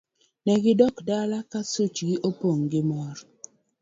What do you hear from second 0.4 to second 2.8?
Ne gidok dala ka suchgi opong'